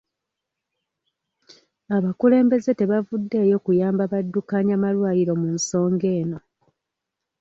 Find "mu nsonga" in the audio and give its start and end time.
5.41-6.07